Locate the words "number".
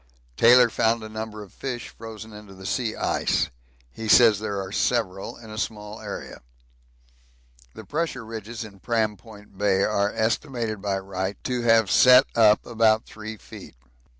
1.09-1.43